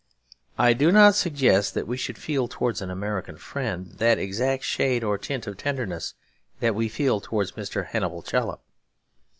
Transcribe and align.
I 0.57 0.73
do 0.73 0.91
not 0.91 1.13
suggest 1.13 1.75
that 1.75 1.85
we 1.85 1.95
should 1.95 2.17
feel 2.17 2.47
towards 2.47 2.81
an 2.81 2.89
American 2.89 3.37
friend 3.37 3.85
that 3.99 4.17
exact 4.17 4.63
shade 4.63 5.03
or 5.03 5.19
tint 5.19 5.45
of 5.45 5.57
tenderness 5.57 6.15
that 6.59 6.73
we 6.73 6.89
feel 6.89 7.21
towards 7.21 7.51
Mr. 7.51 7.85
Hannibal 7.85 8.23
Chollop. 8.23 8.63